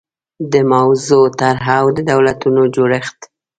د 0.53 0.53
موضوع 0.73 1.25
طرحه 1.39 1.73
او 1.81 1.87
د 1.95 1.97
دولتونو 2.11 2.61
جوړښت 2.75 3.19